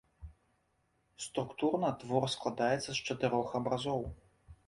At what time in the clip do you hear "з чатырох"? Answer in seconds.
2.93-3.47